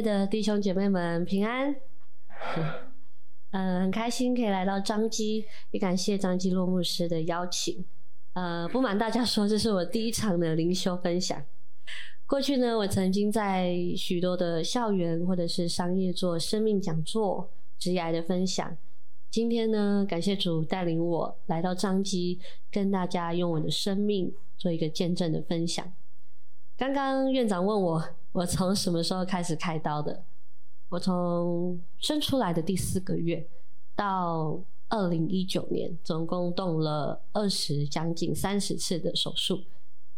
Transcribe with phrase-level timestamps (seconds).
[0.00, 1.74] 的弟兄姐妹们平安，
[3.50, 7.84] 嗯， 很开心可以来到张基，也感谢张基洛牧师的邀请。
[8.34, 11.42] 呃，不瞒大家说，这是我第一场的灵修分享。
[12.26, 18.76] 过去呢，我曾经在许多的校园或者是商业做生命讲座、职涯的分享。
[19.30, 22.38] 今天呢，感谢主带领我来到张基，
[22.70, 25.90] 跟大家用我的生命做一个见证的分享。
[26.76, 30.24] 刚刚院长问我，我从什么时候开始开刀的？
[30.90, 33.46] 我从生出来的第四个月
[33.94, 39.62] 到二零一九年，总共动了二十将近三十次的手术。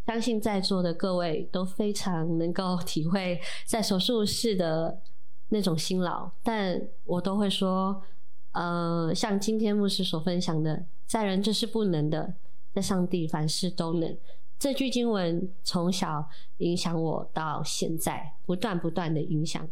[0.07, 5.01] 相信在座的各位都非常能够 体会在手术室的
[5.49, 8.03] 那种辛劳，但我都会说，
[8.53, 12.35] 呃，像今天牧师所分享的，在人这是不能的，
[12.73, 14.17] 在上帝凡事都能。
[14.61, 19.67] 这句经文从小影响我到现在，不断不断的影响。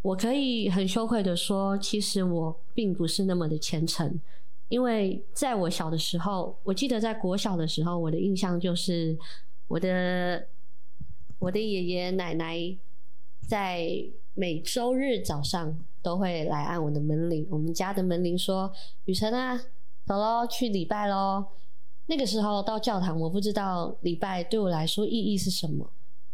[0.00, 4.18] 我可以很羞愧的说，其实我并不是那么的虔诚，
[4.70, 9.18] 因为在我小的时候，我记得在国小的时候，我的印象就是
[9.66, 10.46] 我的
[11.38, 12.56] 我的爷爷奶奶
[13.46, 13.86] 在
[14.32, 18.72] 每周日早上都会来按我的门铃，我们家的门铃说
[19.04, 19.60] ：“雨辰啊，
[20.06, 21.44] 走喽，去礼拜喽。”
[22.10, 25.86] 那个时候到教堂，我不知道礼拜对我来说意义是什么，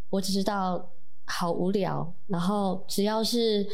[0.08, 0.88] 我只知道
[1.24, 2.12] 好无聊。
[2.28, 3.66] 然后只要是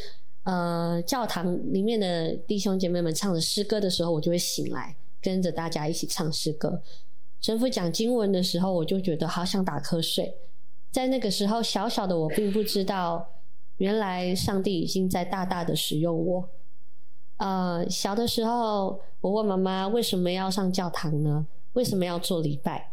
[0.44, 6.80] 呃教堂里面的弟兄姐妹们唱着诗歌的时候，我就会醒来，跟着大家一起唱诗歌。
[7.42, 10.34] 神父讲经文的时候，我就觉得好想打瞌睡。
[10.90, 13.28] 在那个时候，小小的我并不知道，
[13.76, 16.48] 原来上帝已经在大大的使用我。
[17.36, 21.46] 呃，小的时候，我问妈妈为什么要上教堂呢？
[21.74, 22.92] 为什么要做礼拜？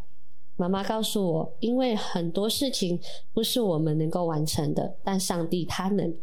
[0.55, 2.99] 妈妈告诉我，因为很多事情
[3.31, 6.13] 不是我们能够完成的，但上帝他能。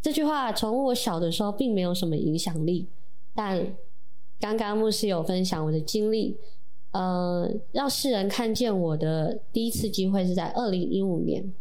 [0.00, 2.88] 这句话从我小的时候并没有什么影响力，
[3.34, 3.74] 但
[4.40, 6.36] 刚刚牧师有分享我的经历，
[6.90, 11.52] 呃，让世人看见我的第一次机会是在二零一五年。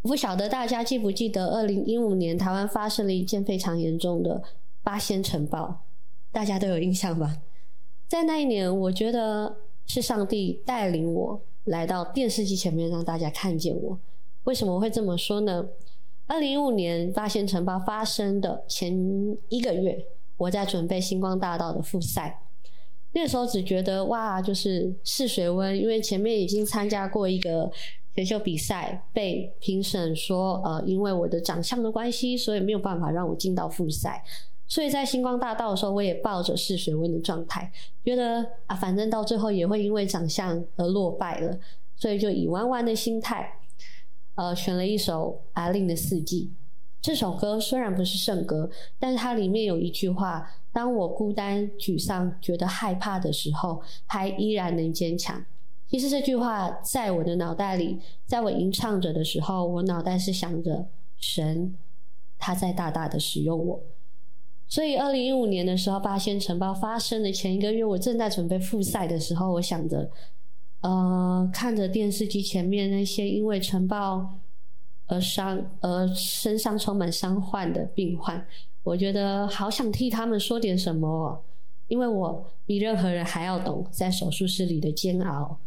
[0.00, 4.40] 不晓得大家记不记得，二零一五年台湾发生了一件非常严重的
[4.84, 5.82] 八仙尘爆，
[6.30, 7.38] 大家都有印象吧？
[8.08, 9.54] 在那一年，我觉得
[9.86, 13.98] 是上帝带领我来到电视机前面，让大家看见我。
[14.44, 15.68] 为什么会这么说呢？
[16.26, 18.92] 二零一五年八仙尘爆发生的前
[19.50, 20.06] 一个月，
[20.38, 22.40] 我在准备星光大道的复赛。
[23.12, 27.70] 那时候只觉得哇，就是试水温，因为前面已经参加过一个
[28.14, 34.24] 选秀比赛，被评审说呃，因为我的长相的关系，所以没有办法让我进到复赛。
[34.68, 37.72] 所以在星光大道的时候，我也抱着试水温的状态，
[38.04, 41.58] 觉得啊，反正到最后也会因为长相而落败了，
[41.96, 43.60] 所以就以玩玩的心态，
[44.34, 46.52] 呃，选了一首阿令的《四季》。
[47.00, 48.68] 这首歌虽然不是圣歌，
[48.98, 55.42] 但是它里面有一句话：当我孤单、沮丧、觉得害怕的时候，还依然能坚强。
[55.86, 60.86] 其实这句话在我的脑袋里，在我吟唱着的时候，我脑袋是想着
[61.16, 61.74] 神，
[62.36, 63.80] 他在大大的使用我。
[64.68, 70.10] 所以，二零一五年的时候，八仙尘爆发生的前一个月，我正在准备复赛的时候，我想着，
[70.82, 74.34] 呃，看着电视机前面那些因为尘爆
[75.06, 78.46] 而伤、而身上充满伤患的病患，
[78.82, 81.40] 我觉得好想替他们说点什么哦，
[81.86, 85.58] 因为我比任何人还要懂在手术室里的煎熬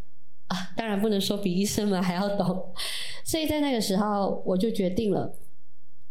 [0.46, 2.64] 啊，当然不能说比医生们还要懂，
[3.26, 5.34] 所以在那个时候，我就决定了。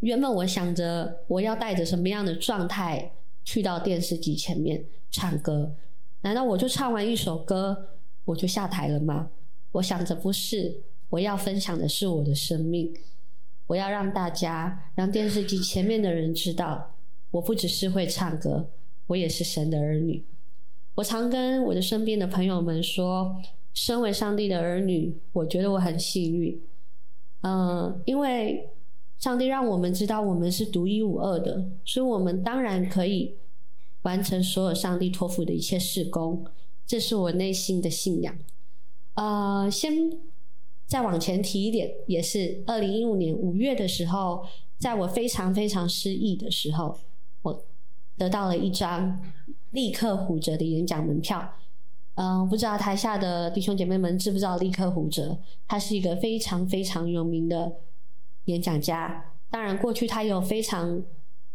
[0.01, 3.13] 原本我想着我要带着什么样的状态
[3.45, 5.75] 去到电视机前面唱歌？
[6.23, 7.89] 难道我就唱完一首歌
[8.25, 9.31] 我就下台了吗？
[9.73, 10.81] 我想着不是，
[11.11, 12.93] 我要分享的是我的生命，
[13.67, 16.95] 我要让大家、让电视机前面的人知道，
[17.31, 18.71] 我不只是会唱歌，
[19.07, 20.25] 我也是神的儿女。
[20.95, 23.37] 我常跟我的身边的朋友们说，
[23.75, 26.59] 身为上帝的儿女，我觉得我很幸运，
[27.43, 28.71] 嗯，因为。
[29.21, 33.37] 上帝让我们知道我们是独一无二的，所以我们当然可以
[34.03, 36.43] 完成所有上帝托付的一切事工。
[36.87, 38.35] 这是我内心的信仰。
[39.15, 40.11] 呃，先
[40.87, 44.43] 再往前提一点，也是二零一五年五月的时候，
[44.79, 46.99] 在我非常非常失意的时候，
[47.43, 47.63] 我
[48.17, 49.21] 得到了一张
[49.73, 51.47] 立刻胡哲的演讲门票。
[52.15, 55.39] 嗯、不知道台下的弟兄姐妹们知不知道立刻胡哲？
[55.69, 57.71] 他是一个非常非常有名的。
[58.47, 61.03] 演讲家，当然过去他有非常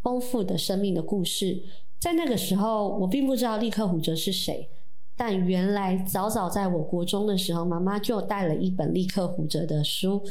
[0.02, 1.64] 丰富的生命的故事。
[2.00, 4.70] 在那个时候，我并不知道立克胡哲是谁，
[5.16, 10.22] 但原来早早在我国中的时候，妈妈就带了一本立克胡哲的书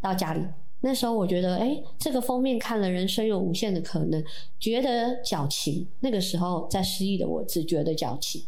[0.00, 0.42] 到家里。
[0.80, 4.22] 那时候我觉得，哎，这个封面看了，人生有无限的可能，
[4.58, 5.86] 觉得矫情。
[6.00, 8.42] 那个时候在失忆的我只觉得矫情，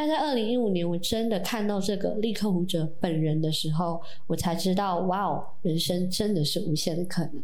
[0.00, 7.42] 但在二零一五年，我真的看到这个利克胡哲本人的时候，我才知道，哇哦，人生真的是无限的可能。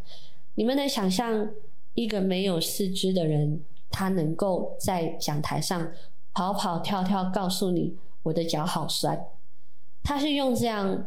[0.55, 1.51] 你们能想象
[1.93, 3.61] 一个没有四肢的人，
[3.91, 5.93] 他能够在讲台上
[6.33, 9.23] 跑跑跳跳，告诉你我的脚好酸？
[10.03, 11.05] 他是用这样。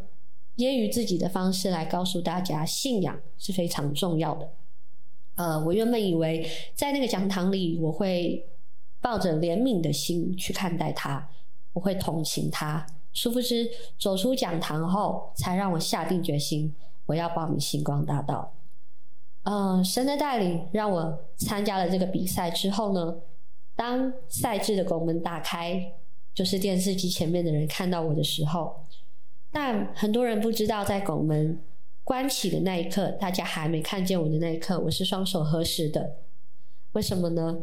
[0.58, 4.48] 揶揄自己的方式来告诉大家，信仰是非常重要的。
[5.34, 8.46] 呃，我原本以为在那个讲堂里，我会
[9.02, 11.28] 抱着怜悯的心去看待他，
[11.74, 12.86] 我会同情他。
[13.12, 16.74] 殊不知，走出讲堂后，才让我下定决心，
[17.08, 18.54] 我要报名星光大道。
[19.44, 23.16] 呃，神的带领让我参加了这个比赛之后呢，
[23.76, 25.94] 当赛制的拱门打开，
[26.34, 28.86] 就是电视机前面的人看到我的时候。
[29.52, 31.60] 但很多人不知道，在拱门
[32.04, 36.18] 关起的那一刻，大家还没看见我的那一刻，我是双手合十的。
[36.92, 37.58] 为什么呢？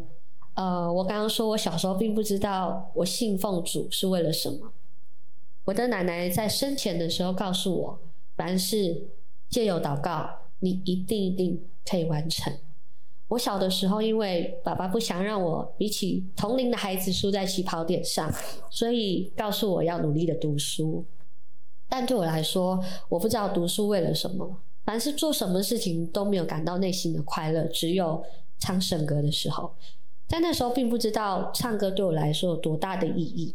[0.56, 4.72] 呃，我刚刚说我小时候并不知道我信奉主是为了什么。
[5.64, 7.98] 我的奶奶在生前的时候告诉我，
[8.36, 9.08] 凡事
[9.50, 10.30] 借由祷告，
[10.60, 12.52] 你一定一定可以完成。
[13.28, 18.32] 我小的时候，因为爸爸不想让我比起同龄的孩子输在起跑点上，
[18.70, 21.04] 所以告诉我要努力的读书。
[21.88, 24.56] 但对我来说，我不知道读书为了什么。
[24.84, 28.24] 凡是做什么事情都没有感到内心的快乐，只有
[28.58, 29.74] 唱圣歌的时候，
[30.26, 33.54] 在那时候并不知道唱歌对我来说有多大的意义。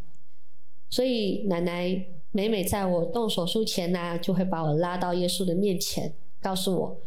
[0.89, 6.97] 所以奶奶每每在我动手术前呢、就会把我拉到耶稣的面前，告诉我：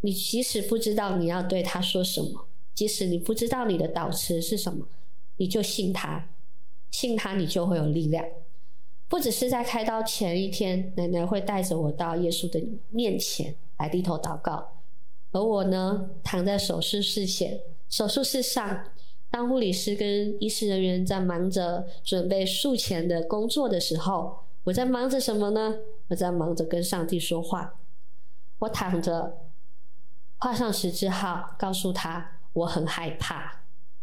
[0.00, 4.86] 你即使不知道你要对他说什么，即使你不知道你的祷词是什么，
[5.36, 6.28] 你就信他，
[6.90, 8.24] 信他，你就会有力量。
[9.08, 14.80] 不只是在开刀前一天，奶奶会带着我到耶稣的面前来低头祷告，
[15.32, 17.60] 而我呢，躺在手术室前，
[17.92, 18.86] 手术室上，
[19.30, 25.76] 当护理师跟医师人员在忙着准备术前的工作的时候，我在忙着什么呢？
[26.08, 27.74] 我在忙着跟上帝说话。
[28.60, 29.36] 我躺着，
[30.38, 33.60] 画上十字号，告诉他我很害怕，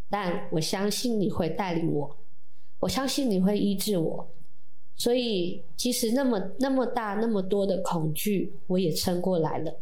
[0.08, 2.16] 但我相信你会带领我，
[2.78, 4.30] 我相信你会医治我。
[4.94, 9.74] 所以，即使那么那么大那么多的恐惧，我也撑过来了。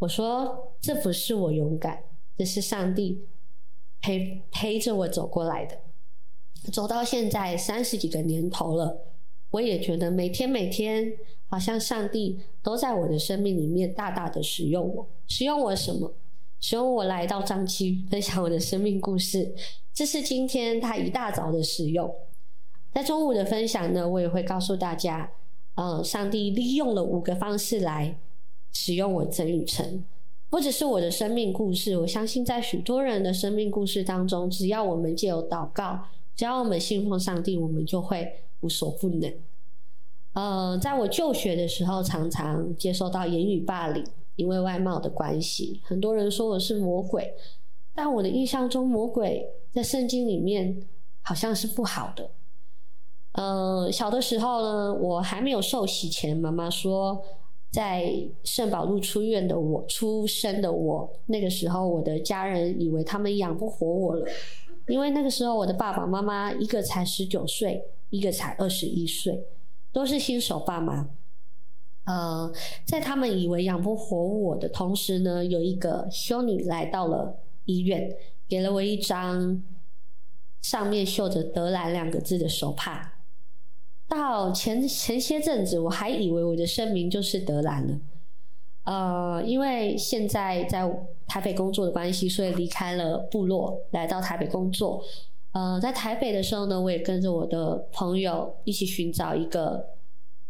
[0.00, 2.02] 我说，这不是我勇敢，
[2.36, 3.24] 这是上帝
[4.00, 5.78] 陪陪着我走过来的。
[6.72, 9.06] 走到现在三十几个年头了，
[9.50, 11.12] 我也觉得每天每天，
[11.46, 15.06] 好像上帝都在我的生命里面大大的使用我。
[15.26, 16.12] 使用我什么？
[16.60, 19.54] 使用我来到彰基分享我的生命故事。
[19.94, 22.12] 这是今天他一大早的使用。
[22.92, 25.30] 在中午的分享呢，我也会告诉大家，
[25.76, 28.18] 呃，上帝利用了五个方式来
[28.72, 30.04] 使用我曾宇成，
[30.50, 36.00] 不只是我的生命故事，我相信在许多人的生命故事当中，只要我们借由祷告，
[36.34, 39.30] 只要我们信奉上帝，我们就会无所不能。
[40.32, 44.02] 呃，在我就学的时候，常常接受到言语霸凌，
[44.36, 47.34] 因为外貌的关系，很多人说我是魔鬼，
[47.94, 50.80] 但我的印象中，魔鬼在圣经里面
[51.20, 52.30] 好像是不好的。
[53.32, 57.22] 呃，小的时候呢，我还没有受洗前，妈妈说，
[57.70, 58.10] 在
[58.44, 64.26] 圣保禄出院的我，出生的我，那个时候我的家人以为他们养不活我了，
[64.86, 69.44] 因为那个时候我的爸爸妈妈一个才十九岁，一个才二十一岁，
[69.92, 71.10] 都是新手爸妈。
[72.04, 72.50] 呃，
[72.86, 78.16] 在他们以为养不活我的同时呢，有一个修女来到了医院，
[78.48, 79.62] 给了我一张
[80.62, 83.17] 上面绣着“德兰”两个字的手帕。
[84.08, 87.98] 到前前些阵子，我还以为我的生命就是德兰了，
[88.84, 90.90] 呃，因为现在在
[91.26, 95.04] 台北工作的关系，所以离开了部落，来到台北工作。
[95.52, 99.86] 呃，在台北的时候呢，我也跟着我的朋友一起寻找一个，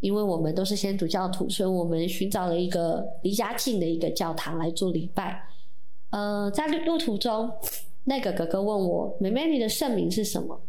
[0.01, 5.49] 因为我们都是先主教徒，所以我们寻找了一个离家近的一个教堂来做礼拜。
[6.11, 7.51] 呃，在路途中，
[8.05, 10.61] 那个哥哥问我：“妹妹，你的圣名是什么？”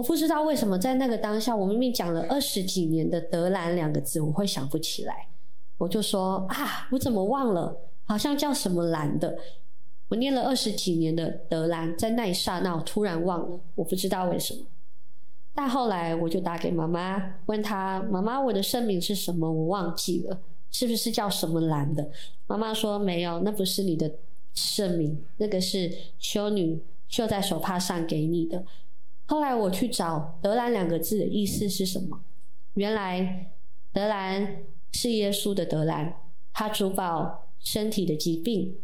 [0.00, 5.28] 我不知道为什么在那个当下，我明明讲了二十几年的“德兰”两个字，我会想不起来。
[5.76, 7.76] 我就说啊，我怎么忘了？
[8.06, 9.36] 好像叫什么兰的。
[10.08, 14.60] 我念了二十几年的“德兰”，在那一刹那，我突然忘了，我不知道为什么。
[15.54, 19.52] 但后来我就打给妈妈，问她：“妈妈，我的圣名是什么？
[19.52, 20.40] 我忘记了，
[20.70, 22.10] 是不是叫什么兰的？”
[22.48, 24.10] 妈妈说：“没有，那不是你的
[24.54, 28.64] 圣名，那个是修女绣在手帕上给你的。”
[29.30, 32.20] 后来我去找“德兰”两个字的意思是什么？
[32.74, 33.52] 原来
[33.94, 36.16] “德兰”是耶稣的德兰，
[36.52, 38.74] 他主保身体的疾病，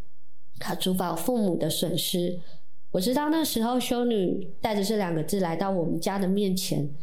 [0.60, 2.38] 他主保父母的损失。
[2.92, 6.94] 我知道那时候修女带着这两个字来到我们家的面前，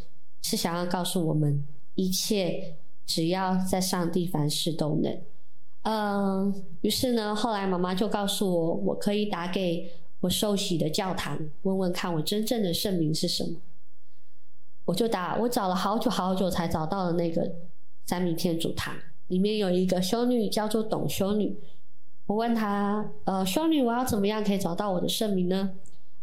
[0.42, 5.20] 是想要告诉我们，一切只要在上帝，凡事都能。
[5.82, 9.92] 嗯，于是呢，后来妈妈就告诉我，我可以打给
[10.24, 13.58] 我受洗的教堂，问问看我真正的圣名是什么。
[14.86, 17.56] 我就打，我找了好久好久才找到了那个
[18.06, 18.96] 三民天主堂，
[19.28, 21.58] 里面有一个修女叫做董修女。
[22.26, 25.72] 我问她，呃，修女，我要怎么样可以找到我的圣名呢？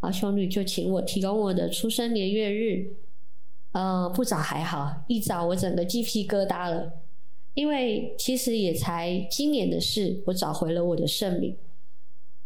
[0.00, 2.94] 啊，修女就请我提供我的出生年月日。
[3.72, 6.90] 呃，不找还好，一找我整个鸡皮疙瘩了，
[7.52, 11.54] 因为其实也才今年的事，我找回了我的圣名。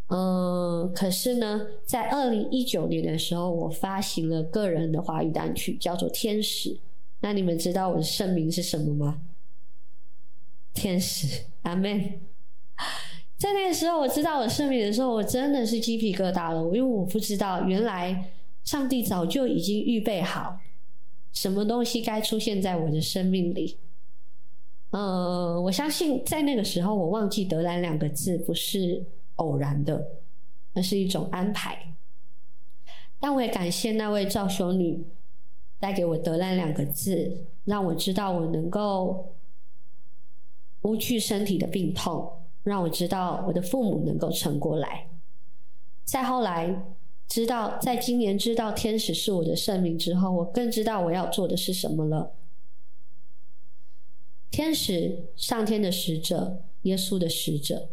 [0.08, 6.70] 嗯，可是呢，在二零一九年的时候，我发行了个人的华语单曲，叫做《天使》。
[7.20, 9.22] 那你们知道我的圣名是什么吗？
[10.74, 12.20] 天使，阿门。
[13.38, 18.30] 在那个时候，我知道我的圣名的时候，我真的是鸡皮疙瘩了，因为我不知道，原来
[18.62, 20.60] 上帝早就已经预备好
[21.32, 23.78] 什么东西该出现在我的生命里。
[24.90, 29.02] 嗯，我相信在那个时候，我忘记“德兰”两个字不是。
[29.36, 30.20] 偶然的，
[30.72, 31.94] 那是一种安排。
[33.20, 35.06] 但我也感谢那位赵修女
[35.78, 39.34] 带给我“德兰”两个字，让我知道我能够
[40.82, 45.08] 无惧身体的病痛，让我知道我的父母能够撑过来。
[46.04, 46.84] 再后来，
[47.26, 52.34] 知道在今年知道天使是我的圣名之后，我更知道我要做的是什么了。
[54.50, 57.88] 天使，上天的使者，耶稣的使者。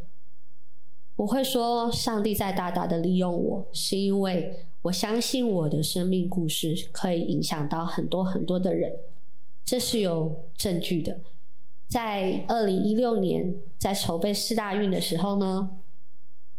[1.21, 8.91] 我会说，上帝在大大的利用我，是因为我相信我的生命故事可以影响到很多很多的人，
[9.63, 11.19] 这是有证据的。
[11.87, 15.69] 在二零一六年，在筹备四大运的时候呢，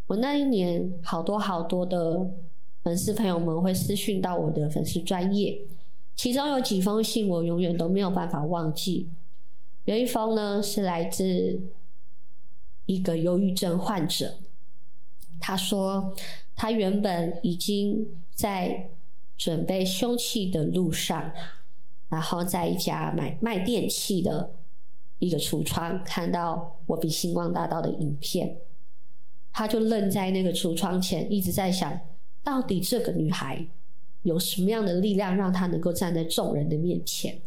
[0.07, 2.31] 我那一年好多好多的
[2.85, 5.61] 粉丝朋友们会私讯到我的粉丝专业，
[6.15, 9.11] 其中有几封信我永远都没有办法忘记。
[9.87, 11.61] 有一封呢是来自
[12.87, 14.37] 一个忧郁症患者。
[15.43, 16.15] 他说，
[16.55, 18.91] 他原本已经在
[19.37, 21.33] 准备凶器的路上，
[22.09, 24.55] 然后在一家买卖电器的
[25.19, 28.59] 一个橱窗看到我比星光大道的影片，
[29.53, 32.01] 他就愣在那个橱窗前，一直在想，
[32.45, 33.67] 到底这个女孩
[34.23, 37.41] 有什么样的力量，让她能够站在众人的面前？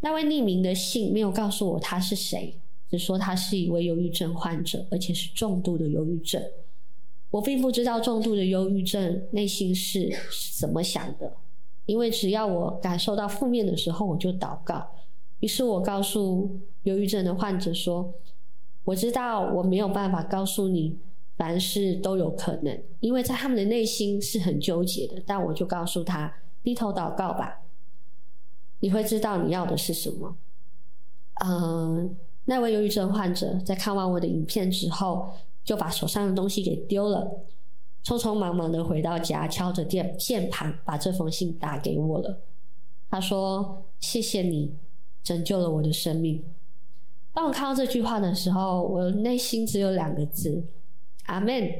[0.00, 2.58] 那位匿名的信没有告诉我他是谁。
[2.90, 6.42] 只说他是一位忧郁症患者，而且是重度的忧郁症。
[7.30, 10.10] 我并不知道重度的忧郁症内心是
[10.58, 11.32] 怎么想的，
[11.86, 14.84] 因为只要我感受到负面的时候，我就祷告。
[15.38, 18.12] 于是我告诉忧郁症的患者说
[18.82, 20.98] ：“我知道我没有办法告诉你
[21.36, 25.22] 凡事都有可能，因为在他们的内心是很纠结的。
[25.24, 27.62] 但我就告诉他：低头祷告吧，
[28.80, 30.36] 你会知道你要的是什么。”
[31.46, 32.16] 嗯。
[32.50, 35.30] 那位忧郁症患者在看完我的影片之后，
[35.62, 37.46] 就把手上的东西给丢了，
[38.04, 42.40] 匆匆忙忙的回到家，敲着键键盘，把这封信打给我了。
[43.08, 44.74] 他说：“谢谢你，
[45.22, 46.42] 拯救了我的生命。”
[47.32, 50.64] 当我看到这句话的时候，我内心只有两个字
[51.26, 51.72] ：“阿门。”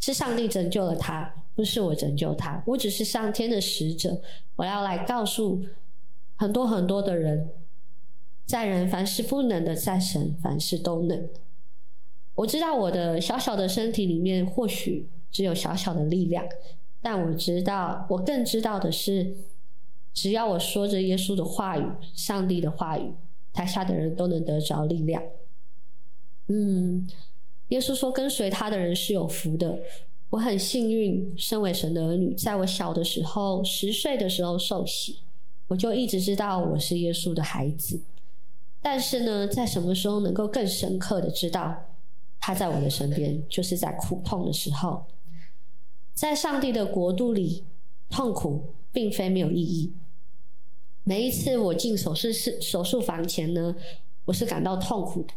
[0.00, 2.62] 是上帝拯救了他，不是我拯救他。
[2.66, 4.18] 我只是上天的使者，
[4.56, 5.62] 我要来告诉
[6.36, 7.50] 很多很多的人。
[8.50, 11.28] 在人凡事不能的，在神凡事都能。
[12.34, 16.44] 我知道我的小小的身体里面或许只有小小的力量，
[17.00, 19.36] 但我知道，我更知道的是，
[20.12, 23.12] 只要我说着耶稣的话语、上帝的话语，
[23.52, 25.22] 台下的人都能得着力量。
[26.48, 27.08] 嗯，
[27.68, 29.78] 耶稣说跟随他的人是有福的。
[30.30, 35.18] 我很幸运，身为神的儿女，在我小的时候，十岁的时候受洗，
[35.68, 38.00] 我就一直知道我是耶稣的孩子。
[38.82, 41.76] 但是呢，在什么时候能够更深刻的知道
[42.38, 45.04] 他在我的身边，就是在苦痛的时候。
[46.14, 47.64] 在上帝的国度里，
[48.08, 49.94] 痛苦并非没有意义。
[51.04, 53.74] 每一次我进手术室、手术房前呢，
[54.24, 55.32] 我是感到痛苦的；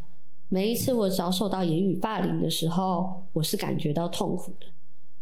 [0.49, 4.67] 每一次我遭受到言语霸凌的时候，我是感觉到痛苦的；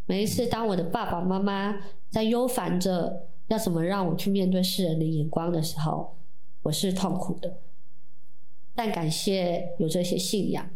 [0.05, 1.75] 每一次当我的爸爸妈妈
[2.09, 6.15] 在忧烦着要怎么让我去面对世人的眼光的时候，
[6.63, 7.57] 我是痛苦的。
[8.73, 10.69] 但感谢有这些信仰。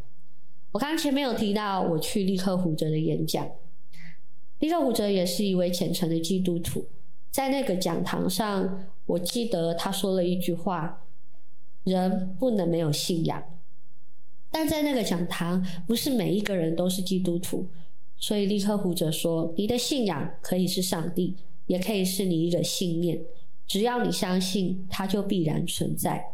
[0.71, 3.49] 我刚前面有提到我去利克胡哲的演讲，
[4.59, 6.85] 利克胡哲也是一位虔诚的基督徒。
[7.31, 11.05] 在那个讲堂上，我记得他说了一句话
[11.83, 13.43] ：“人不能没有信仰。”
[14.51, 17.67] 但在那个讲堂，不是每一个人都是基督徒，
[18.17, 21.35] 所以利克胡哲说：“你的信仰可以是上帝，
[21.67, 23.21] 也可以是你一个信念，
[23.65, 26.25] 只要你相信，它就必然存在。”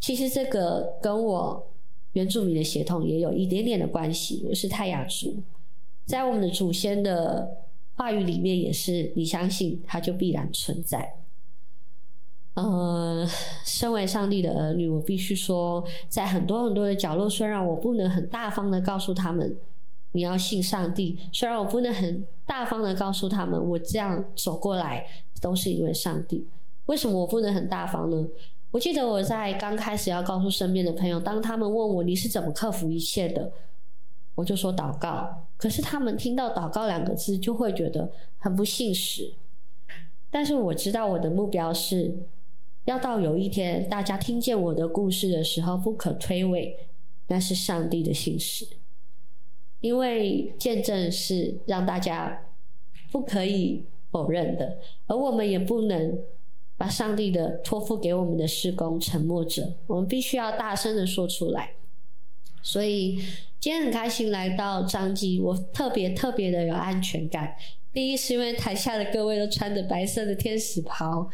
[0.00, 1.66] 其实这个跟我
[2.12, 4.42] 原住民的血统也有一点点的关系。
[4.48, 5.42] 我是泰雅族，
[6.06, 7.56] 在我们的祖先的
[7.94, 11.14] 话语里面，也是你相信，它就必然存在。
[12.54, 13.24] 呃，
[13.64, 19.56] 身为上帝的儿女，我必须说，在很多很多的角落，虽然我不能很大方的告诉他们
[20.12, 25.06] 你要信上帝，虽然我不能很大方的告诉他们我这样走过来
[25.40, 26.48] 都是因为上帝。
[26.86, 28.26] 为什么我不能很大方呢？
[28.70, 33.52] 我记得我在刚开始要告诉身边的朋友，当他们问我你是怎么克服一切的，
[34.34, 35.46] 我就说祷告。
[35.56, 39.34] 可是他们听到祷告两个字，就会觉得很不信实。
[40.30, 42.14] 但是我知道我的目标是。
[42.84, 46.72] 要到有一天，大家听见我的故事的时候，不可推诿，
[47.26, 48.66] 那是上帝的信实。
[49.80, 52.46] 因为见证是让大家
[53.12, 56.18] 不可以否认的，而我们也不能
[56.78, 61.72] 把上帝的托付给我们的施工沉默着，我们必须要大声的说出来。
[62.62, 63.16] 所以
[63.60, 67.54] 今天很开心来到彰基，我特别特别的有安全感。
[67.92, 71.28] 第一是因为台下的各位都穿着白色的天使袍。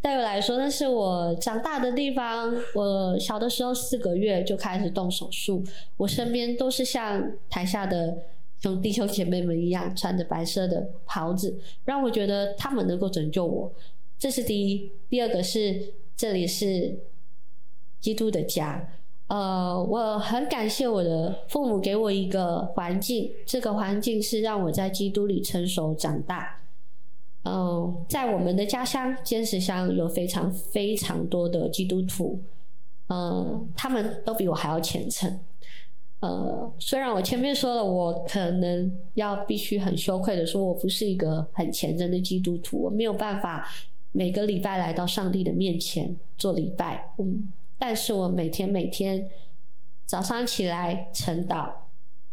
[0.00, 2.54] 对我来说，那是我长大的地方。
[2.74, 5.64] 我小的时候四个月就开始动手术，
[5.96, 8.18] 我身边都是像台下的
[8.60, 13.72] 兄弟兄姐妹们一样穿着白色的袍子，让我觉得他们能够拯救我。
[14.18, 14.92] 这是第一。
[15.08, 16.98] 第二个是这里是
[18.00, 18.88] 基督的家。
[19.26, 26.60] 呃，我很感谢我的父母给我一个环境，这个环境是让我在基督里成熟长大。
[27.44, 32.40] 嗯、在我们的家乡坚持乡有非常非常多的基督徒，
[33.08, 35.40] 嗯、呃，他们都比我还要虔诚。
[36.20, 43.68] 呃，虽然我前面说了，我可能要必须很羞愧的说，我不是一个很虔诚的基督徒，我没有办法
[44.16, 47.12] 每个礼拜来到上帝的面前做礼拜。
[47.18, 49.28] 嗯，但是我每天每天
[50.06, 51.68] 早上起来晨祷，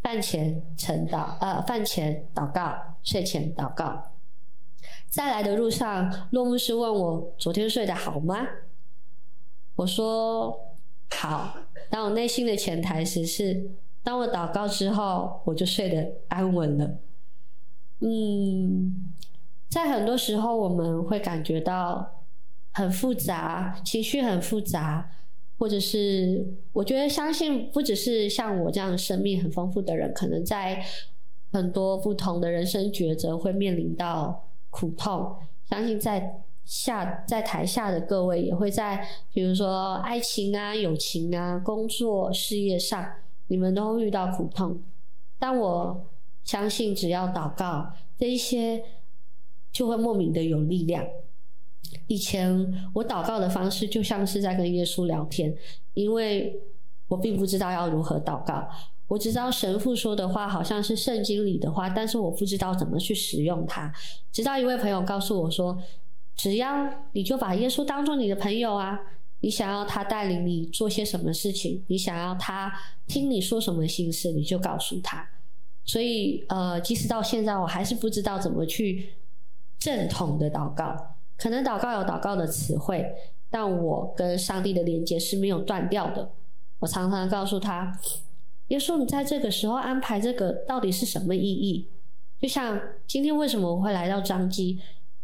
[0.04, 4.12] 饭前晨祷，呃，饭前祷告，睡前祷告。
[5.08, 8.48] 在来的路上，落牧师问我昨天睡得好吗？
[9.76, 10.76] 我说
[11.10, 11.58] 好。
[11.90, 13.72] 但我内心的潜台词是，
[14.04, 17.00] 当我祷告之后，我就睡得安稳了。
[18.02, 19.01] 嗯，
[19.72, 22.24] 在很多时候我们会感觉到
[22.74, 25.10] 很复杂，情绪很复杂，
[25.58, 30.86] 或者是我觉得相信不只是像我这样生命很丰富的人，可能在
[31.52, 34.48] 很多不同的人生抉择会面临到。
[34.74, 35.36] 苦痛，
[35.70, 43.06] 相信在下在台下的各位也会在，比如说爱情啊、友情啊、工作、事业上，
[43.48, 44.82] 你们都会遇到苦痛。
[45.38, 46.06] 但我
[46.46, 48.82] 相信，只要祷告，这一些
[49.72, 51.06] 就会莫名的有力量。
[52.08, 55.56] 以前我祷告的方式就像是在跟耶稣聊天，
[55.94, 56.62] 因为
[57.08, 58.68] 我并不知道要如何祷告。
[59.08, 63.94] 我只知道神父说的话好像是圣经里的话，但是我不知道怎么去使用它。
[64.32, 65.78] 直到一位朋友告诉我说
[66.38, 68.98] ：“只要你就把耶稣当做你的朋友啊，
[69.42, 72.72] 你想要他带领你做些什么事情，你想要他
[73.06, 75.28] 听你说什么心事，你就告诉他。”
[75.84, 79.10] 所以，呃，即使到现在，我还是不知道怎么去
[79.82, 80.96] 正统的祷告。
[81.36, 83.04] 可能祷告有祷告的词汇，
[83.50, 86.32] 但我跟上帝的连接是没有断掉的。
[86.80, 88.00] 我常常告诉他。
[88.68, 91.90] 耶稣，你在这个时候安排这个到底是什么意义？
[92.40, 94.80] 就像今天为什么我会来到彰基？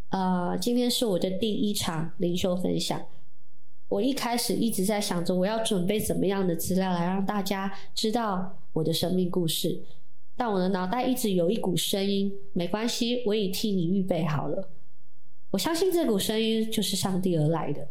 [0.10, 3.00] 呃，今天是我的第一场灵修分享。
[3.90, 9.82] 我一开始一直在想着我要准备怎么样的资料来让大家知道我的生命故事，
[10.38, 14.70] 但我的脑袋一直有一股声音，没关系，我已替你预备好了。
[15.50, 17.88] 我相信这股声音就是上帝而来的。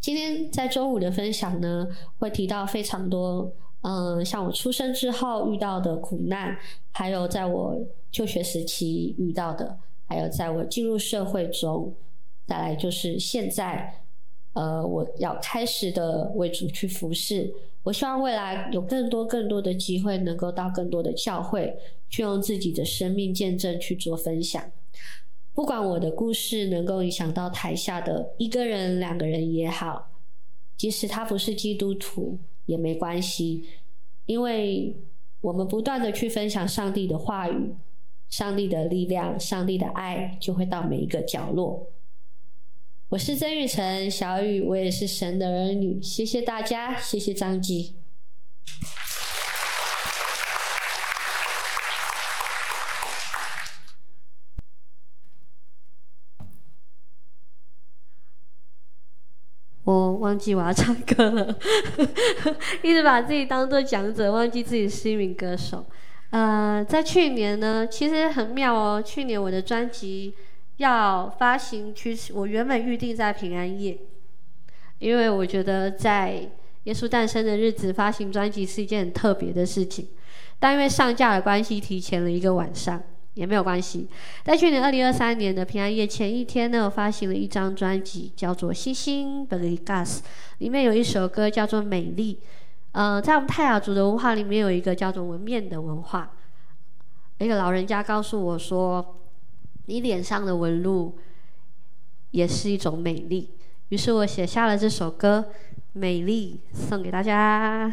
[0.00, 1.88] 今天在周五的分享呢，
[2.18, 3.52] 会提到非常多。
[3.82, 6.58] 嗯，像我出生之后遇到的苦难，
[6.90, 11.94] 还有在我就学时期遇到的，还有在我进入社会中，
[12.46, 14.05] 再来就是现在，
[14.56, 17.54] 呃，我要开始的为主去服侍。
[17.84, 24.60] 我希望未来有更多更多的机会，能够到更多的教会，去用自己的生命见证去做分享。
[25.54, 30.10] 不管我的故事能够影响到台下的一个人、两个人也好，
[30.76, 32.38] 即使他不是基督徒。
[32.66, 33.62] 也没关系，
[34.24, 34.96] 因为
[35.40, 37.72] 我们不断的去分享上帝的话语，
[38.28, 41.86] 上帝的力量，上帝的爱就会到每一个角落。
[43.16, 46.02] 我是曾玉成，小雨，我也是神的儿女。
[46.02, 47.96] 谢谢大家，谢谢彰基。
[59.84, 61.58] 我忘记我要唱歌了，
[62.84, 65.86] 一直把自己当做讲者，忘记自己是一名歌手。
[66.28, 69.02] 呃，在去年呢，其实很妙哦。
[69.02, 70.34] 去年我的专辑
[70.76, 73.98] 要发行，其实我原本预定在平安夜，
[74.98, 76.50] 因为我觉得在
[76.84, 80.08] 耶稣诞生的日子发行专辑是一件很特别的事情，
[80.58, 83.02] 但因为上架的关系，提前了一个晚上。
[83.36, 84.08] 也没有关系。
[84.44, 90.22] 在去年二零二三年的平安夜前一天呢，我发行了一张专辑，叫做《星星 b e l i g a s》，
[90.56, 92.34] 里面有一首歌叫做《美丽》。
[92.92, 96.30] 呃，在我们泰雅族的文化里面，有一个叫做纹面的文化。
[97.36, 99.18] 一个老人家告诉我说
[99.86, 101.18] ：“你脸上的纹路
[102.30, 103.50] 也是一种美丽。”
[103.90, 105.46] 于是我写下了这首歌
[105.92, 107.92] 《美丽》，送给大家。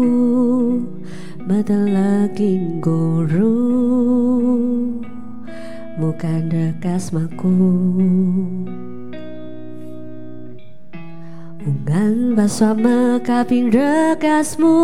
[0.00, 0.80] ku
[1.44, 3.52] Mata lagi guru.
[6.00, 7.52] Bukan dekas maku.
[11.60, 14.80] Ungan baswama kaping dekasmu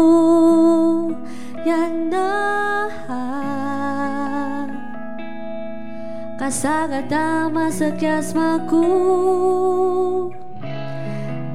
[1.65, 3.17] Yang nahan
[6.37, 8.85] Kasagata masakyas maku.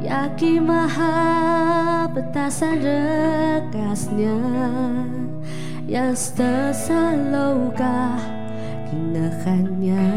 [0.01, 1.80] Yaki mahal
[2.11, 4.37] petasan rekasnya.
[5.91, 8.15] Yang tersalukah
[8.87, 10.07] kinahannya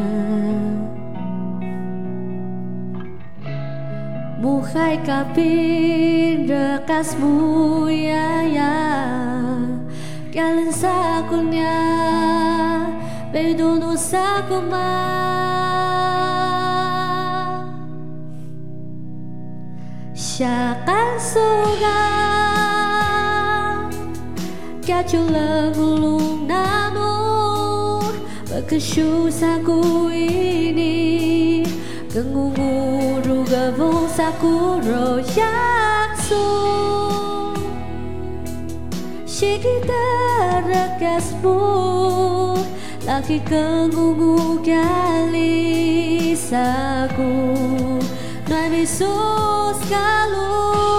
[4.38, 8.76] Muhai kapin rekasmu ya ya.
[10.30, 11.78] Kalian sakunya
[13.34, 14.90] Bedunu sakuma
[20.34, 22.02] Achakan surga.
[24.82, 27.14] Gaculah gulung namu
[28.50, 31.62] Berkesyusaku ini.
[32.10, 36.46] Gengungu ruga vungsaku royaksu
[39.22, 40.02] Shikita
[40.66, 41.62] rekasmu
[43.06, 48.02] Laki kengungu kali saku.
[48.48, 50.93] no hay visos calor.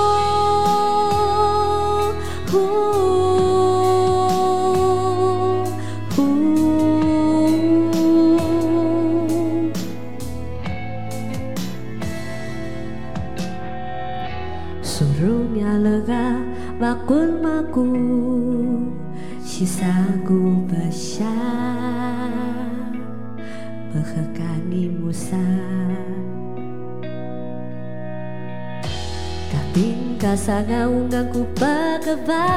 [29.76, 32.48] Tinka sa nga unga ku pagaba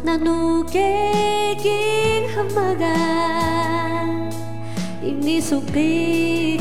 [0.00, 0.96] Na nuke
[1.60, 2.96] king hamaga
[5.04, 6.56] Ini suki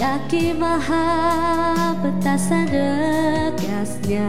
[0.00, 1.08] Yaki maha
[2.04, 4.28] petasa dekasnya.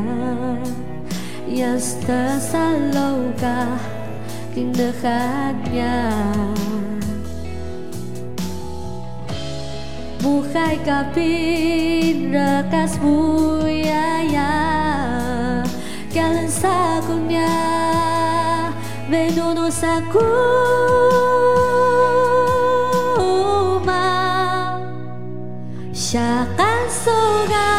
[1.44, 3.76] Yasta salongka
[4.56, 6.71] Kindahannya Yasta
[10.22, 14.54] Buhay kapin rekas buyaya
[16.14, 17.50] Kalen sakunya
[19.10, 20.22] Venuno sakuma
[25.90, 27.74] Shakan soga.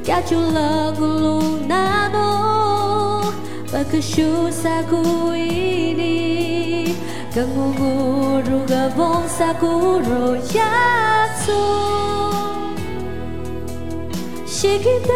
[0.00, 2.32] Kachula gulung nano
[3.68, 6.19] Bakushu saku ini.
[7.32, 11.52] 跟我舞如个风萨古若亚族，
[14.44, 15.14] 西吉达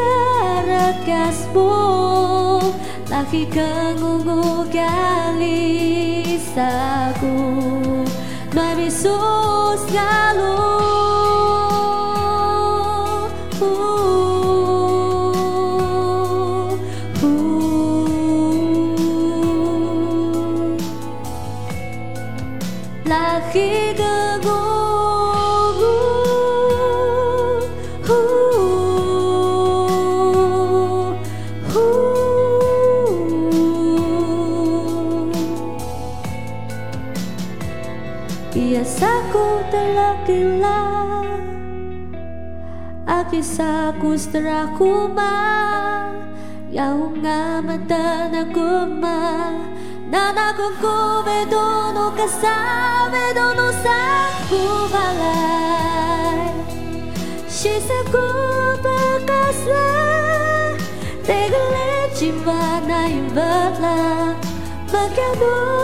[0.62, 2.62] 拉卡斯布，
[3.10, 3.64] 拉希跟
[4.00, 4.78] 我舞咖
[5.40, 6.62] 喱萨
[7.20, 7.26] 古，
[8.52, 9.08] 奈米苏
[9.76, 10.73] 斯卡鲁。
[38.94, 40.80] Saku telah gila
[43.04, 45.34] Akisa kustra kuma.
[46.70, 49.50] Yaunga mata na kuma.
[50.08, 55.34] No saco kasabe dono sakubalai
[57.50, 58.26] Tegle
[58.84, 59.84] takasa
[61.26, 63.96] Tegale chimana imbatla
[64.92, 65.83] Makiador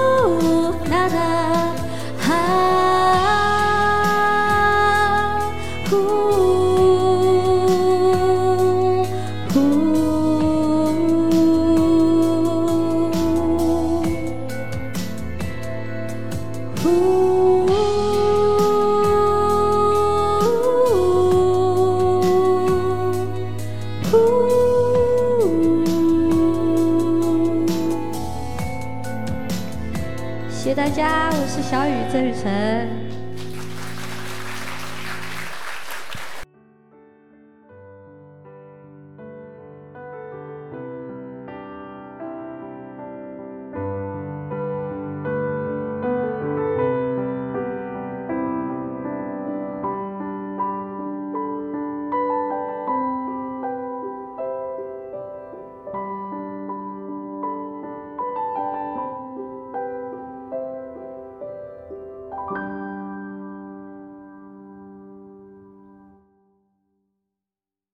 [31.43, 33.00] 我是小雨郑雨辰。